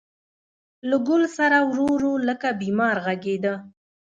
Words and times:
له 0.89 0.97
ګل 1.07 1.23
ســـــــره 1.35 1.59
ورو، 1.69 1.85
ورو 1.93 2.13
لکه 2.27 2.47
بیمار 2.61 2.95
غـــــــږېده 3.05 3.53